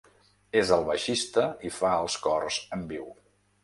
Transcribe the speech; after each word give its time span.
És 0.61 0.71
el 0.77 0.85
baixista 0.87 1.45
i 1.71 1.73
fa 1.79 1.95
els 2.01 2.19
cors 2.27 2.63
en 2.79 2.93
viu. 2.95 3.11